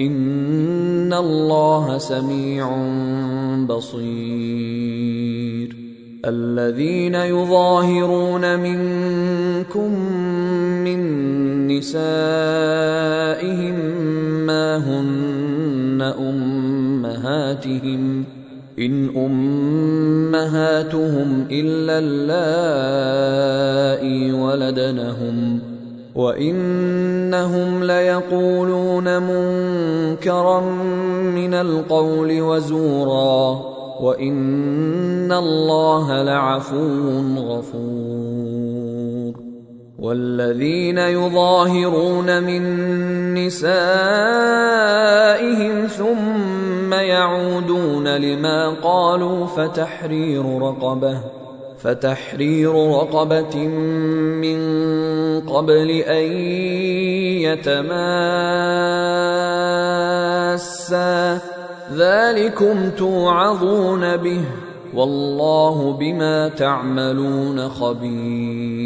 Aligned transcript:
ان 0.00 1.12
الله 1.12 1.98
سميع 1.98 2.76
بصير 3.68 4.96
الذين 6.24 7.14
يظاهرون 7.14 8.60
منكم 8.60 9.92
من 10.84 11.00
نسائهم 11.68 12.06
ما 14.46 14.76
هن 14.76 16.02
امهاتهم 16.18 18.02
ان 18.78 19.08
امهاتهم 20.36 21.46
الا 21.50 21.98
اللائي 21.98 23.12
ولدنهم 24.32 25.55
وانهم 26.16 27.84
ليقولون 27.84 29.22
منكرا 29.22 30.60
من 31.34 31.54
القول 31.54 32.40
وزورا 32.40 33.60
وان 34.00 35.32
الله 35.32 36.22
لعفو 36.22 37.20
غفور 37.38 38.76
والذين 39.98 40.98
يظاهرون 40.98 42.42
من 42.42 42.64
نسائهم 43.34 44.26
ثم 45.86 46.92
يعودون 46.92 48.16
لما 48.16 48.70
قالوا 48.70 49.46
فتحرير 49.46 50.62
رقبه 50.62 51.20
فتحرير 51.86 52.72
رقبة 52.72 53.56
من 54.42 54.60
قبل 55.40 55.90
أن 55.90 56.32
يتماسا. 57.46 58.06
ذلكم 61.92 62.90
توعظون 62.90 64.16
به 64.16 64.40
والله 64.94 65.92
بما 65.92 66.48
تعملون 66.48 67.68
خبير. 67.68 68.85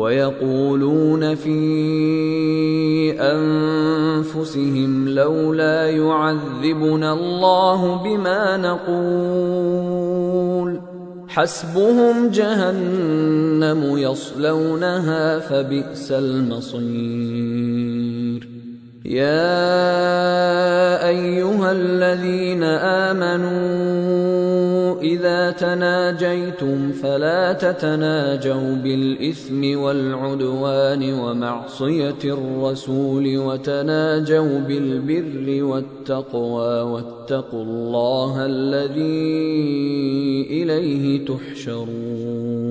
ويقولون 0.00 1.34
في 1.34 1.60
أنفسهم 3.20 5.08
لولا 5.08 5.88
يعذبنا 5.90 7.12
الله 7.12 8.02
بما 8.04 8.56
نقول. 8.56 10.00
حسبهم 11.28 12.28
جهنم 12.28 13.98
يصلونها 13.98 15.38
فبئس 15.38 16.12
المصير. 16.12 18.00
يا 19.04 19.58
أيها 21.08 21.72
الذين 21.72 22.62
آمنوا 22.64 24.59
إذا 25.02 25.50
تناجيتم 25.50 26.92
فلا 26.92 27.52
تتناجوا 27.52 28.74
بالإثم 28.74 29.78
والعدوان 29.78 31.12
ومعصية 31.12 32.18
الرسول 32.24 33.38
وتناجوا 33.38 34.58
بالبر 34.58 35.64
والتقوى 35.64 36.80
واتقوا 36.82 37.62
الله 37.62 38.46
الذي 38.46 39.50
إليه 40.50 41.24
تحشرون. 41.24 42.70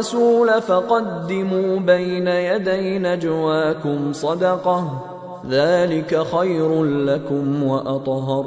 الرسول 0.00 0.62
فقدموا 0.62 1.78
بين 1.78 2.26
يدي 2.26 2.98
نجواكم 2.98 4.12
صدقة 4.12 5.02
ذلك 5.50 6.22
خير 6.36 6.84
لكم 6.84 7.62
وأطهر. 7.62 8.44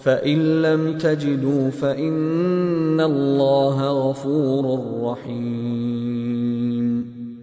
فإن 0.00 0.62
لم 0.62 0.98
تجدوا 0.98 1.70
فإن 1.70 3.00
الله 3.00 4.08
غفور 4.10 4.80
رحيم. 5.02 6.52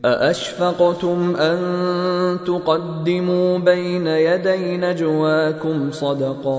أأشفقتم 0.06 1.36
أن 1.36 1.60
تقدموا 2.46 3.58
بين 3.58 4.08
يدي 4.08 4.78
نجواكم 4.78 5.92
صدقات؟ 5.92 6.50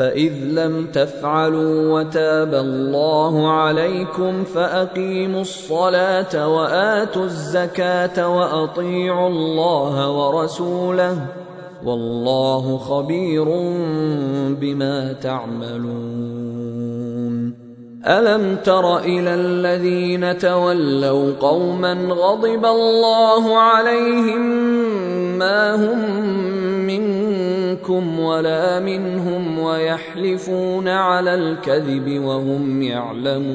فإذ 0.00 0.32
لم 0.32 0.86
تفعلوا 0.92 2.00
وتاب 2.00 2.54
الله 2.54 3.48
عليكم 3.52 4.44
فأقيموا 4.44 5.40
الصلاة 5.40 6.48
وآتوا 6.48 7.24
الزكاة 7.24 8.28
وأطيعوا 8.38 9.28
الله 9.28 10.10
ورسوله 10.10 11.16
والله 11.84 12.78
خبير 12.78 13.44
بما 14.60 15.12
تعملون. 15.12 16.60
ألم 18.06 18.56
تر 18.64 18.98
إلى 18.98 19.34
الذين 19.34 20.38
تولوا 20.38 21.32
قوما 21.40 21.92
غضب 21.92 22.64
الله 22.64 23.58
عليهم 23.58 24.40
ما 25.38 25.74
هم 25.74 26.30
منكم 27.80 28.20
ولا 28.20 28.80
منهم 28.80 29.58
ويحلفون 29.58 30.88
على 30.88 31.34
الكذب 31.34 32.24
وهم 32.24 32.82
يعلمون. 32.82 33.50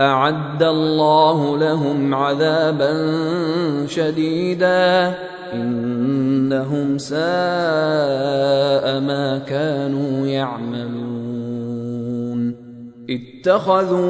أعد 0.00 0.62
الله 0.62 1.58
لهم 1.58 2.14
عذابا 2.14 2.92
شديدا. 3.86 5.14
إنهم 5.52 6.98
ساء 6.98 7.16
ما 9.00 9.42
كانوا 9.48 10.26
يعملون. 10.26 11.06
اتخذوا 13.10 14.06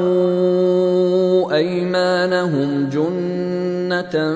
أيمانهم 1.55 2.89
جنة 2.89 4.35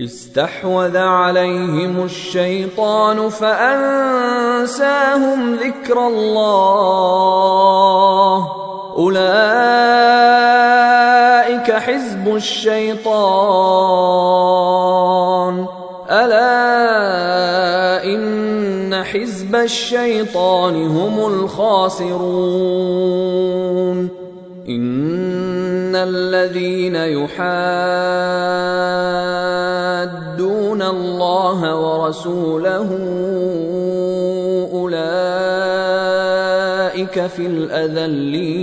استحوذ 0.00 0.96
عليهم 0.96 2.04
الشيطان 2.04 3.28
فأنساهم 3.28 4.74
ذكر 5.54 6.06
الله. 6.06 6.36
أولئك 8.96 9.32
حزب 11.72 12.34
الشيطان. 12.36 13.16
ألا 16.10 18.04
إن 18.04 19.04
حزب 19.04 19.56
الشيطان 19.56 20.86
هم 20.86 21.26
الخاسرون. 21.26 22.16
إن 24.68 25.96
الذين 25.96 26.96
يحادون 30.56 30.82
الله 30.82 31.60
ورسوله 31.76 32.88
اولئك 34.72 35.16
في 37.26 37.46
الاذلين 37.46 38.56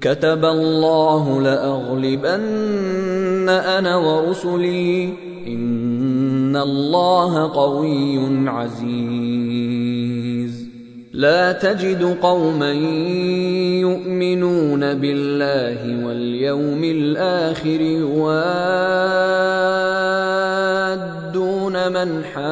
كتب 0.00 0.44
الله 0.44 1.40
لاغلبن 1.40 2.38
أنا 3.48 3.96
ورسلي 3.96 5.14
ان 5.46 6.56
الله 6.56 7.52
قوي 7.52 8.48
عزيز 8.48 9.81
لا 11.12 11.52
تجد 11.52 12.16
قوما 12.22 12.72
يؤمنون 13.80 14.94
بالله 14.94 16.06
واليوم 16.06 16.84
الآخر 16.84 17.80
يوادون 17.80 18.62
من 21.92 22.24
حاد 22.24 22.42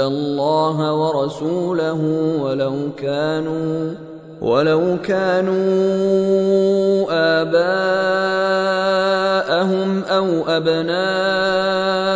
الله 0.00 0.92
ورسوله 0.92 2.00
ولو 2.40 2.76
كانوا 2.96 3.92
ولو 4.40 4.96
كانوا 5.04 5.56
آباءهم 7.40 8.42
أو 10.04 10.48
أبناءهم 10.48 12.15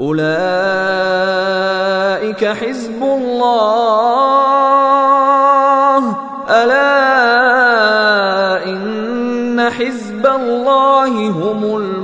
أولئك 0.00 0.28
حزب 2.44 3.02
الله. 3.02 4.28
ألا 6.50 7.04
إن 8.64 9.70
حزب 9.70 10.26
الله 10.26 11.28
هم 11.28 11.76
الذين 11.76 11.97